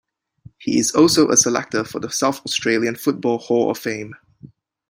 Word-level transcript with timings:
He 0.57 0.79
is 0.79 0.95
also 0.95 1.29
a 1.29 1.37
selector 1.37 1.83
for 1.83 1.99
the 1.99 2.09
South 2.09 2.39
Australian 2.43 2.95
Football 2.95 3.37
Hall 3.37 3.69
of 3.69 3.77
Fame. 3.77 4.15